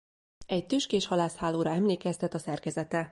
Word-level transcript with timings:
Egy 0.45 0.65
tüskés 0.65 1.07
halászhálóra 1.07 1.69
emlékeztet 1.69 2.33
a 2.33 2.37
szerkezete. 2.37 3.09